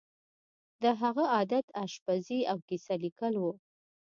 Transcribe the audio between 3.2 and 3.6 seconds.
وو